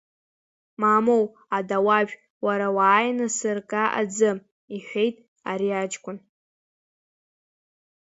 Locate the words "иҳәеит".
4.75-5.15